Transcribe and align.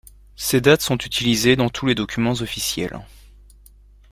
Ces 0.35 0.61
dates 0.61 0.81
sont 0.81 0.97
utilisées 0.97 1.55
dans 1.55 1.69
tous 1.69 1.85
les 1.85 1.93
documents 1.93 2.31
officiels. 2.31 3.01